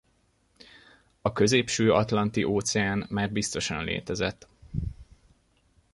A 1.21 1.31
Középső-Atlanti-óceán 1.33 3.05
már 3.09 3.31
biztosan 3.31 3.83
létezett. 3.83 4.47